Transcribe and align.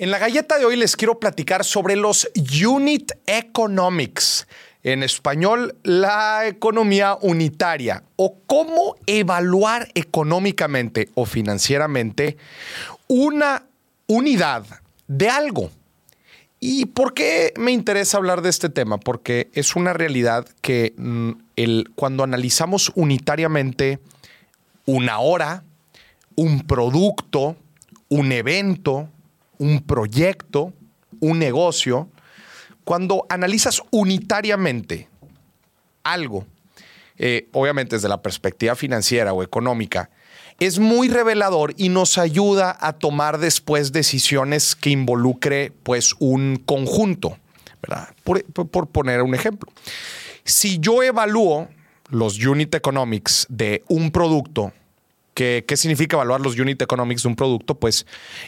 En 0.00 0.12
la 0.12 0.18
galleta 0.18 0.58
de 0.58 0.64
hoy 0.64 0.76
les 0.76 0.94
quiero 0.94 1.18
platicar 1.18 1.64
sobre 1.64 1.96
los 1.96 2.30
unit 2.64 3.10
economics. 3.26 4.46
En 4.84 5.02
español, 5.02 5.74
la 5.82 6.46
economía 6.46 7.18
unitaria 7.20 8.04
o 8.14 8.36
cómo 8.46 8.94
evaluar 9.06 9.88
económicamente 9.96 11.08
o 11.14 11.26
financieramente 11.26 12.36
una 13.08 13.64
unidad 14.06 14.64
de 15.08 15.30
algo. 15.30 15.72
¿Y 16.60 16.86
por 16.86 17.12
qué 17.12 17.52
me 17.56 17.72
interesa 17.72 18.18
hablar 18.18 18.40
de 18.40 18.50
este 18.50 18.68
tema? 18.68 18.98
Porque 18.98 19.50
es 19.52 19.74
una 19.74 19.94
realidad 19.94 20.46
que 20.60 20.94
mm, 20.96 21.30
el, 21.56 21.90
cuando 21.96 22.22
analizamos 22.22 22.92
unitariamente 22.94 23.98
una 24.86 25.18
hora, 25.18 25.64
un 26.36 26.60
producto, 26.68 27.56
un 28.08 28.30
evento, 28.30 29.08
un 29.58 29.82
proyecto, 29.82 30.72
un 31.20 31.38
negocio, 31.38 32.08
cuando 32.84 33.26
analizas 33.28 33.82
unitariamente 33.90 35.08
algo, 36.02 36.46
eh, 37.16 37.48
obviamente 37.52 37.96
desde 37.96 38.08
la 38.08 38.22
perspectiva 38.22 38.74
financiera 38.74 39.32
o 39.32 39.42
económica, 39.42 40.10
es 40.58 40.78
muy 40.78 41.08
revelador 41.08 41.74
y 41.76 41.88
nos 41.88 42.18
ayuda 42.18 42.76
a 42.80 42.94
tomar 42.94 43.38
después 43.38 43.92
decisiones 43.92 44.74
que 44.74 44.90
involucre 44.90 45.72
pues 45.82 46.14
un 46.18 46.62
conjunto, 46.64 47.38
¿verdad? 47.82 48.08
Por, 48.24 48.44
por 48.44 48.88
poner 48.88 49.22
un 49.22 49.34
ejemplo. 49.34 49.70
Si 50.44 50.78
yo 50.78 51.02
evalúo 51.02 51.68
los 52.10 52.44
unit 52.44 52.74
economics 52.74 53.46
de 53.48 53.84
un 53.88 54.10
producto, 54.10 54.72
¿qué, 55.38 55.64
¿qué 55.68 55.76
significa 55.76 56.16
evaluar 56.16 56.40
los 56.40 56.58
unit 56.58 56.82
economics 56.82 57.22
de 57.22 57.28
un 57.28 57.36
producto? 57.36 57.76
Pues 57.76 58.06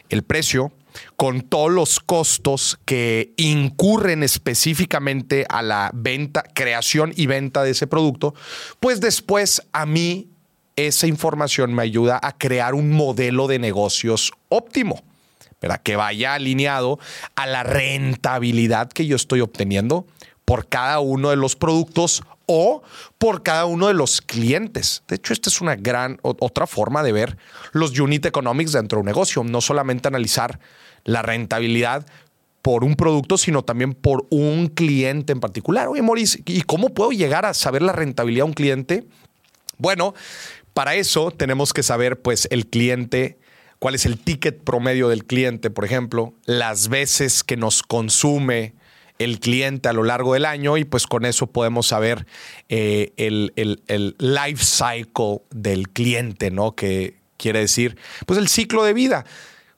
el 0.08 0.24
precio, 0.24 0.72
con 1.14 1.42
todos 1.42 1.70
los 1.70 2.00
costos 2.00 2.80
que 2.84 3.32
incurren 3.36 4.24
específicamente 4.24 5.46
a 5.48 5.62
la 5.62 5.92
venta, 5.94 6.42
creación 6.42 7.12
y 7.14 7.26
venta 7.26 7.62
de 7.62 7.70
ese 7.70 7.86
producto, 7.86 8.34
pues 8.80 9.00
después 9.00 9.62
a 9.70 9.86
mí 9.86 10.30
esa 10.74 11.06
información 11.06 11.72
me 11.74 11.82
ayuda 11.82 12.18
a 12.20 12.36
crear 12.36 12.74
un 12.74 12.90
modelo 12.90 13.46
de 13.46 13.60
negocios 13.60 14.32
óptimo, 14.48 15.04
¿verdad? 15.62 15.80
que 15.84 15.94
vaya 15.94 16.34
alineado 16.34 16.98
a 17.36 17.46
la 17.46 17.62
rentabilidad 17.62 18.90
que 18.90 19.06
yo 19.06 19.14
estoy 19.14 19.42
obteniendo 19.42 20.06
por 20.50 20.66
cada 20.66 20.98
uno 20.98 21.30
de 21.30 21.36
los 21.36 21.54
productos 21.54 22.24
o 22.46 22.82
por 23.18 23.44
cada 23.44 23.66
uno 23.66 23.86
de 23.86 23.94
los 23.94 24.20
clientes. 24.20 25.04
De 25.06 25.14
hecho, 25.14 25.32
esta 25.32 25.48
es 25.48 25.60
una 25.60 25.76
gran 25.76 26.18
otra 26.22 26.66
forma 26.66 27.04
de 27.04 27.12
ver 27.12 27.38
los 27.70 27.96
unit 27.96 28.26
economics 28.26 28.72
dentro 28.72 28.96
de 28.96 29.00
un 29.02 29.06
negocio, 29.06 29.44
no 29.44 29.60
solamente 29.60 30.08
analizar 30.08 30.58
la 31.04 31.22
rentabilidad 31.22 32.04
por 32.62 32.82
un 32.82 32.96
producto, 32.96 33.38
sino 33.38 33.62
también 33.62 33.94
por 33.94 34.26
un 34.30 34.66
cliente 34.66 35.32
en 35.32 35.38
particular. 35.38 35.86
Oye, 35.86 36.02
Maurice, 36.02 36.42
¿y 36.44 36.62
cómo 36.62 36.88
puedo 36.88 37.12
llegar 37.12 37.46
a 37.46 37.54
saber 37.54 37.82
la 37.82 37.92
rentabilidad 37.92 38.42
de 38.42 38.48
un 38.48 38.54
cliente? 38.54 39.04
Bueno, 39.78 40.14
para 40.74 40.96
eso 40.96 41.30
tenemos 41.30 41.72
que 41.72 41.84
saber, 41.84 42.22
pues, 42.22 42.48
el 42.50 42.66
cliente, 42.66 43.38
cuál 43.78 43.94
es 43.94 44.04
el 44.04 44.18
ticket 44.18 44.64
promedio 44.64 45.08
del 45.10 45.26
cliente, 45.26 45.70
por 45.70 45.84
ejemplo, 45.84 46.34
las 46.44 46.88
veces 46.88 47.44
que 47.44 47.56
nos 47.56 47.84
consume 47.84 48.79
el 49.20 49.38
cliente 49.38 49.88
a 49.88 49.92
lo 49.92 50.02
largo 50.02 50.34
del 50.34 50.46
año 50.46 50.78
y 50.78 50.84
pues 50.84 51.06
con 51.06 51.26
eso 51.26 51.46
podemos 51.46 51.86
saber 51.86 52.26
eh, 52.70 53.12
el, 53.18 53.52
el, 53.54 54.16
life 54.18 54.64
cycle 54.64 55.42
del 55.50 55.90
cliente, 55.90 56.50
¿no? 56.50 56.74
Que 56.74 57.20
quiere 57.36 57.60
decir, 57.60 57.98
pues 58.26 58.38
el 58.38 58.48
ciclo 58.48 58.82
de 58.82 58.94
vida. 58.94 59.26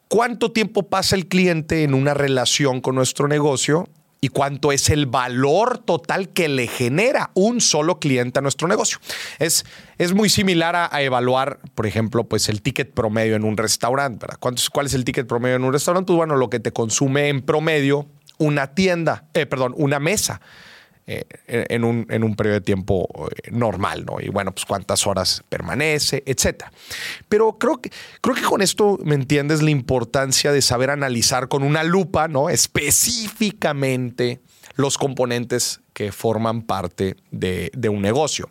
¿Cuánto 0.07 0.53
tiempo 0.53 0.89
pasa 0.89 1.17
el 1.17 1.27
cliente 1.27 1.83
en 1.83 1.95
una 1.95 2.15
relación 2.15 2.81
con 2.81 2.95
nuestro 2.95 3.29
negocio? 3.29 3.89
y 4.25 4.29
cuánto 4.29 4.71
es 4.71 4.89
el 4.89 5.07
valor 5.07 5.79
total 5.79 6.29
que 6.29 6.49
le 6.49 6.69
genera 6.69 7.33
un 7.35 7.61
solo 7.61 7.99
cliente 7.99 8.39
a 8.39 8.43
nuestro 8.43 8.69
negocio. 8.69 8.99
Es, 9.41 9.67
es 9.99 10.15
muy 10.15 10.29
similar 10.29 10.77
a, 10.77 11.03
evaluar, 11.03 11.59
por 11.75 11.89
ejemplo, 11.89 12.23
pues 12.23 12.49
el 12.49 12.63
ticket 12.63 12.95
promedio 12.95 13.35
en 13.35 13.43
un 13.43 13.57
restaurante. 13.57 14.29
¿Cuál 14.39 14.87
es 14.87 14.95
el 14.95 15.05
ticket 15.05 15.27
promedio 15.27 15.57
en 15.57 15.65
un 15.65 15.73
restaurante? 15.73 16.07
Pues 16.07 16.19
bueno, 16.19 16.37
lo 16.37 16.51
que 16.51 16.61
te 16.61 16.71
consume 16.71 17.31
en 17.31 17.43
promedio 17.43 18.07
una 18.43 18.75
tienda, 18.75 19.25
eh, 19.35 19.47
perdón, 19.47 19.75
una 19.77 19.99
mesa. 19.99 20.41
Eh, 21.05 21.25
en, 21.49 21.83
un, 21.83 22.07
en, 22.11 22.23
un, 22.23 22.37
periodo 22.37 22.55
de 22.55 22.61
tiempo 22.61 23.09
eh, 23.29 23.51
normal, 23.51 24.05
¿no? 24.07 24.21
Y 24.21 24.29
bueno, 24.29 24.53
pues 24.53 24.65
cuántas 24.65 25.05
horas 25.05 25.43
permanece, 25.49 26.23
etcétera. 26.27 26.71
Pero 27.29 27.59
creo 27.59 27.81
que, 27.81 27.91
creo 28.21 28.37
que 28.37 28.43
con 28.43 28.63
esto 28.63 29.01
me 29.03 29.17
entiendes 29.17 29.63
la 29.63 29.71
importancia 29.71 30.53
de 30.53 30.63
saber 30.63 30.91
analizar 30.91 31.49
con 31.49 31.65
una 31.65 31.83
lupa, 31.83 32.29
¿no? 32.29 32.51
Específicamente 32.51 34.43
los 34.75 34.99
componentes 34.99 35.81
que 35.93 36.13
forman 36.13 36.63
parte 36.63 37.17
de, 37.31 37.71
un 37.89 38.01
negocio. 38.01 38.51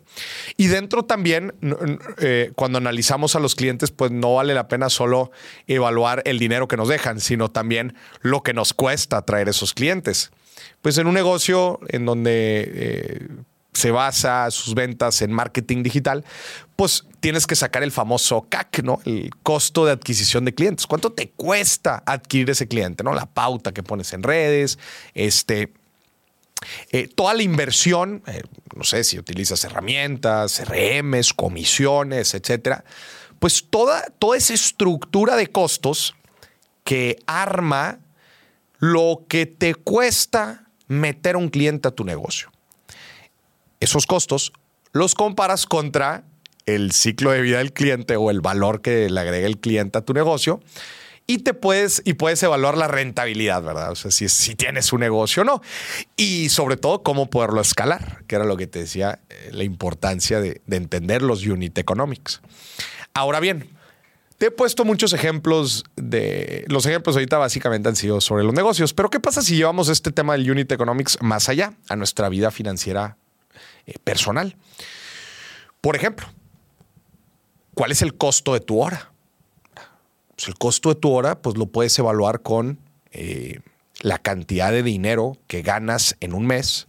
Y 0.56 0.68
dentro 0.68 1.04
también, 1.04 1.54
eh, 2.18 2.52
cuando 2.54 2.78
analizamos 2.78 3.34
a 3.34 3.40
los 3.40 3.54
clientes, 3.54 3.90
pues 3.90 4.10
no 4.10 4.34
vale 4.34 4.54
la 4.54 4.68
pena 4.68 4.88
solo 4.88 5.32
evaluar 5.66 6.22
el 6.24 6.38
dinero 6.38 6.68
que 6.68 6.76
nos 6.76 6.88
dejan, 6.88 7.20
sino 7.20 7.50
también 7.50 7.94
lo 8.20 8.42
que 8.42 8.54
nos 8.54 8.72
cuesta 8.72 9.22
traer 9.22 9.48
esos 9.48 9.74
clientes 9.74 10.30
pues 10.82 10.98
en 10.98 11.06
un 11.06 11.14
negocio 11.14 11.80
en 11.88 12.04
donde 12.04 12.70
eh, 12.74 13.28
se 13.72 13.90
basa 13.90 14.50
sus 14.50 14.74
ventas 14.74 15.22
en 15.22 15.32
marketing 15.32 15.82
digital, 15.82 16.24
pues 16.76 17.06
tienes 17.20 17.46
que 17.46 17.56
sacar 17.56 17.82
el 17.82 17.92
famoso 17.92 18.46
CAC, 18.48 18.82
¿no? 18.82 19.00
El 19.04 19.30
costo 19.42 19.86
de 19.86 19.92
adquisición 19.92 20.44
de 20.44 20.54
clientes. 20.54 20.86
¿Cuánto 20.86 21.12
te 21.12 21.30
cuesta 21.30 22.02
adquirir 22.04 22.50
ese 22.50 22.68
cliente, 22.68 23.02
¿no? 23.02 23.14
La 23.14 23.26
pauta 23.26 23.72
que 23.72 23.82
pones 23.82 24.12
en 24.12 24.22
redes, 24.22 24.78
este, 25.14 25.72
eh, 26.92 27.08
toda 27.08 27.32
la 27.32 27.42
inversión, 27.42 28.22
eh, 28.26 28.42
no 28.76 28.84
sé 28.84 29.02
si 29.02 29.18
utilizas 29.18 29.64
herramientas, 29.64 30.60
CRMs, 30.60 31.32
comisiones, 31.32 32.34
etcétera, 32.34 32.84
pues 33.38 33.66
toda, 33.70 34.04
toda 34.18 34.36
esa 34.36 34.52
estructura 34.52 35.36
de 35.36 35.46
costos 35.48 36.14
que 36.84 37.18
arma 37.26 38.00
lo 38.78 39.24
que 39.26 39.46
te 39.46 39.74
cuesta 39.74 40.68
meter 40.86 41.36
a 41.36 41.38
un 41.38 41.48
cliente 41.48 41.88
a 41.88 41.92
tu 41.92 42.04
negocio. 42.04 42.52
Esos 43.80 44.06
costos 44.06 44.52
los 44.92 45.14
comparas 45.14 45.64
contra 45.66 46.24
el 46.66 46.92
ciclo 46.92 47.30
de 47.30 47.40
vida 47.40 47.58
del 47.58 47.72
cliente 47.72 48.16
o 48.16 48.30
el 48.30 48.40
valor 48.40 48.82
que 48.82 49.08
le 49.08 49.20
agrega 49.20 49.46
el 49.46 49.58
cliente 49.58 49.98
a 49.98 50.02
tu 50.02 50.12
negocio 50.12 50.60
y 51.26 51.38
te 51.38 51.54
puedes 51.54 52.02
y 52.04 52.14
puedes 52.14 52.42
evaluar 52.42 52.76
la 52.76 52.88
rentabilidad, 52.88 53.62
¿verdad? 53.62 53.92
O 53.92 53.94
sea, 53.94 54.10
si, 54.10 54.28
si 54.28 54.54
tienes 54.54 54.92
un 54.92 55.00
negocio 55.00 55.42
o 55.42 55.44
no. 55.44 55.62
Y 56.16 56.48
sobre 56.48 56.76
todo, 56.76 57.02
cómo 57.02 57.30
poderlo 57.30 57.60
escalar, 57.60 58.24
que 58.26 58.36
era 58.36 58.44
lo 58.44 58.56
que 58.56 58.66
te 58.66 58.80
decía, 58.80 59.20
eh, 59.28 59.50
la 59.52 59.64
importancia 59.64 60.40
de, 60.40 60.60
de 60.66 60.76
entender 60.76 61.22
los 61.22 61.46
unit 61.46 61.76
economics. 61.78 62.40
Ahora 63.14 63.40
bien, 63.40 63.70
te 64.42 64.46
he 64.46 64.50
puesto 64.50 64.84
muchos 64.84 65.12
ejemplos 65.12 65.84
de. 65.94 66.64
Los 66.66 66.84
ejemplos 66.84 67.14
ahorita 67.14 67.38
básicamente 67.38 67.88
han 67.88 67.94
sido 67.94 68.20
sobre 68.20 68.42
los 68.42 68.52
negocios, 68.52 68.92
pero 68.92 69.08
¿qué 69.08 69.20
pasa 69.20 69.40
si 69.40 69.54
llevamos 69.54 69.88
este 69.88 70.10
tema 70.10 70.32
del 70.32 70.50
Unit 70.50 70.72
Economics 70.72 71.16
más 71.20 71.48
allá, 71.48 71.74
a 71.88 71.94
nuestra 71.94 72.28
vida 72.28 72.50
financiera 72.50 73.16
eh, 73.86 73.94
personal? 74.02 74.56
Por 75.80 75.94
ejemplo, 75.94 76.26
¿cuál 77.74 77.92
es 77.92 78.02
el 78.02 78.16
costo 78.16 78.54
de 78.54 78.58
tu 78.58 78.82
hora? 78.82 79.11
Pues 80.36 80.48
el 80.48 80.54
costo 80.54 80.90
de 80.90 80.94
tu 80.96 81.10
hora, 81.10 81.40
pues 81.40 81.56
lo 81.56 81.66
puedes 81.66 81.98
evaluar 81.98 82.42
con 82.42 82.78
eh, 83.10 83.60
la 84.00 84.18
cantidad 84.18 84.72
de 84.72 84.82
dinero 84.82 85.36
que 85.46 85.62
ganas 85.62 86.16
en 86.20 86.34
un 86.34 86.46
mes, 86.46 86.86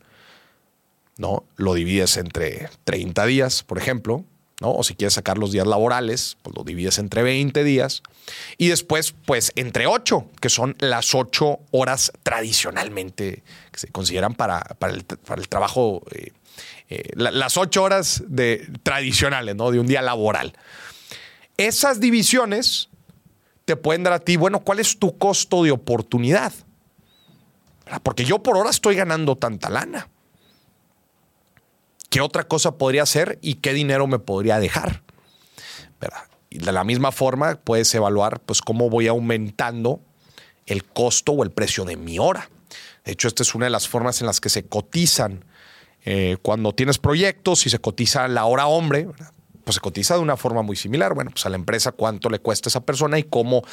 ¿no? 1.17 1.45
Lo 1.55 1.73
divides 1.73 2.17
entre 2.17 2.69
30 2.85 3.25
días, 3.25 3.63
por 3.63 3.77
ejemplo, 3.77 4.25
o 4.61 4.83
si 4.83 4.95
quieres 4.95 5.13
sacar 5.13 5.37
los 5.37 5.51
días 5.51 5.67
laborales, 5.67 6.37
pues 6.41 6.55
lo 6.55 6.63
divides 6.63 6.97
entre 6.97 7.23
20 7.23 7.63
días. 7.63 8.01
Y 8.57 8.69
después, 8.69 9.13
pues 9.25 9.51
entre 9.55 9.87
8, 9.87 10.25
que 10.39 10.49
son 10.49 10.75
las 10.79 11.13
8 11.13 11.59
horas 11.71 12.11
tradicionalmente 12.23 13.43
que 13.71 13.79
se 13.79 13.87
consideran 13.89 14.35
para, 14.35 14.61
para, 14.79 14.93
el, 14.93 15.49
trabajo, 15.49 16.03
eh, 16.11 16.31
eh, 16.89 17.09
las 17.15 17.57
8 17.57 17.83
horas 17.83 18.23
de, 18.27 18.69
tradicionales, 18.83 19.55
¿no? 19.55 19.71
De 19.71 19.79
un 19.79 19.87
día 19.87 20.01
laboral. 20.01 20.53
Esas 21.57 21.99
divisiones 21.99 22.89
te 23.65 23.75
pueden 23.75 24.03
dar 24.03 24.13
a 24.13 24.19
ti, 24.19 24.35
bueno, 24.35 24.59
¿cuál 24.59 24.79
es 24.79 24.99
tu 24.99 25.17
costo 25.17 25.63
de 25.63 25.71
oportunidad? 25.71 26.53
Porque 28.01 28.25
yo 28.25 28.41
por 28.41 28.57
hora 28.57 28.69
estoy 28.69 28.95
ganando 28.95 29.35
tanta 29.35 29.69
lana. 29.69 30.09
¿Qué 32.09 32.21
otra 32.21 32.47
cosa 32.47 32.77
podría 32.77 33.03
hacer 33.03 33.39
y 33.41 33.55
qué 33.55 33.73
dinero 33.73 34.07
me 34.07 34.19
podría 34.19 34.59
dejar? 34.59 35.01
Y 36.49 36.59
de 36.59 36.71
la 36.71 36.83
misma 36.83 37.11
forma 37.11 37.55
puedes 37.55 37.93
evaluar 37.95 38.39
pues, 38.41 38.61
cómo 38.61 38.89
voy 38.89 39.07
aumentando 39.07 40.01
el 40.65 40.85
costo 40.85 41.31
o 41.31 41.43
el 41.43 41.51
precio 41.51 41.85
de 41.85 41.97
mi 41.97 42.19
hora. 42.19 42.49
De 43.05 43.13
hecho, 43.13 43.27
esta 43.27 43.43
es 43.43 43.55
una 43.55 43.65
de 43.65 43.71
las 43.71 43.87
formas 43.87 44.21
en 44.21 44.27
las 44.27 44.39
que 44.39 44.49
se 44.49 44.67
cotizan 44.67 45.45
eh, 46.05 46.37
cuando 46.41 46.73
tienes 46.73 46.99
proyectos 46.99 47.65
y 47.65 47.69
se 47.69 47.79
cotiza 47.79 48.27
la 48.27 48.45
hora 48.45 48.67
hombre, 48.67 49.07
pues 49.63 49.75
se 49.75 49.81
cotiza 49.81 50.15
de 50.15 50.21
una 50.21 50.37
forma 50.37 50.61
muy 50.61 50.75
similar. 50.75 51.13
Bueno, 51.13 51.31
pues 51.31 51.45
a 51.45 51.49
la 51.49 51.55
empresa 51.55 51.91
cuánto 51.91 52.29
le 52.29 52.39
cuesta 52.39 52.69
esa 52.69 52.85
persona 52.85 53.19
y 53.19 53.23
cómo 53.23 53.63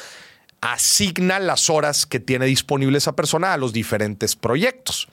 asigna 0.61 1.39
las 1.39 1.69
horas 1.69 2.05
que 2.05 2.19
tiene 2.19 2.45
disponible 2.45 2.97
esa 2.97 3.15
persona 3.15 3.53
a 3.53 3.57
los 3.57 3.73
diferentes 3.73 4.35
proyectos. 4.35 5.07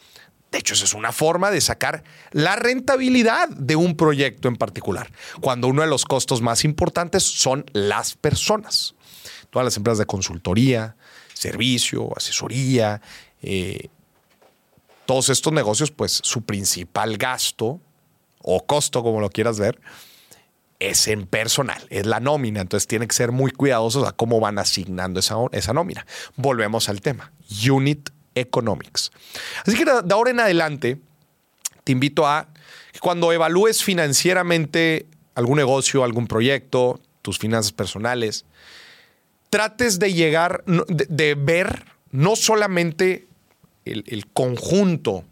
De 0.53 0.59
hecho, 0.59 0.75
esa 0.75 0.85
es 0.85 0.95
una 0.95 1.13
forma 1.13 1.51
de 1.51 1.61
sacar 1.61 2.05
la 2.33 2.57
rentabilidad 2.57 3.49
de 3.49 3.77
un 3.77 3.97
proyecto 3.97 4.49
en 4.49 4.57
particular, 4.57 5.11
cuando 5.41 5.69
uno 5.69 5.83
de 5.83 5.89
los 5.89 6.05
costos 6.05 6.41
más 6.41 6.65
importantes 6.65 7.23
son 7.23 7.67
las 7.73 8.15
personas. 8.15 8.95
Todas 9.51 9.65
las 9.65 9.77
empresas 9.77 9.99
de 9.99 10.07
consultoría, 10.07 10.97
servicio, 11.35 12.11
asesoría, 12.17 13.03
eh, 13.43 13.89
todos 15.05 15.29
estos 15.29 15.53
negocios, 15.53 15.91
pues 15.91 16.21
su 16.23 16.43
principal 16.43 17.17
gasto 17.17 17.81
o 18.43 18.67
costo, 18.67 19.03
como 19.03 19.21
lo 19.21 19.31
quieras 19.31 19.59
ver, 19.59 19.81
es 20.81 21.09
en 21.09 21.27
personal, 21.27 21.85
es 21.91 22.07
la 22.07 22.21
nómina. 22.21 22.61
Entonces 22.61 22.87
tienen 22.87 23.09
que 23.09 23.15
ser 23.15 23.33
muy 23.33 23.51
cuidadosos 23.51 24.07
a 24.07 24.13
cómo 24.13 24.41
van 24.41 24.59
asignando 24.59 25.21
esa, 25.21 25.37
esa 25.53 25.73
nómina. 25.73 26.07
Volvemos 26.37 26.89
al 26.89 27.01
tema, 27.01 27.33
Unit 27.69 28.11
Economics. 28.35 29.11
Así 29.67 29.77
que 29.77 29.85
de 29.85 30.15
ahora 30.15 30.31
en 30.31 30.41
adelante, 30.41 30.99
te 31.85 31.93
invito 31.93 32.27
a 32.27 32.49
que 32.93 33.01
cuando 33.01 33.33
evalúes 33.33 33.83
financieramente 33.83 35.07
algún 35.35 35.57
negocio, 35.57 36.05
algún 36.05 36.27
proyecto, 36.27 37.01
tus 37.23 37.39
finanzas 37.39 37.73
personales, 37.73 38.45
trates 39.51 39.99
de 39.99 40.13
llegar, 40.13 40.63
de, 40.67 41.35
ver 41.35 41.85
no 42.11 42.37
solamente 42.37 43.27
el, 43.85 44.05
el 44.07 44.27
conjunto 44.27 45.25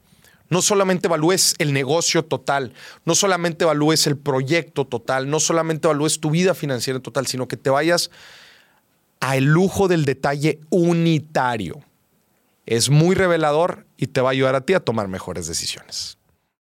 no 0.48 0.62
solamente 0.62 1.08
evalúes 1.08 1.54
el 1.58 1.72
negocio 1.72 2.24
total, 2.24 2.72
no 3.04 3.14
solamente 3.14 3.64
evalúes 3.64 4.06
el 4.06 4.16
proyecto 4.16 4.84
total, 4.84 5.28
no 5.28 5.40
solamente 5.40 5.88
evalúes 5.88 6.20
tu 6.20 6.30
vida 6.30 6.54
financiera 6.54 7.00
total, 7.00 7.26
sino 7.26 7.48
que 7.48 7.56
te 7.56 7.70
vayas 7.70 8.10
al 9.20 9.44
lujo 9.44 9.88
del 9.88 10.04
detalle 10.04 10.60
unitario. 10.70 11.82
Es 12.66 12.90
muy 12.90 13.14
revelador 13.14 13.86
y 13.96 14.08
te 14.08 14.20
va 14.20 14.30
a 14.30 14.32
ayudar 14.32 14.54
a 14.54 14.60
ti 14.60 14.74
a 14.74 14.80
tomar 14.80 15.08
mejores 15.08 15.46
decisiones. 15.46 16.18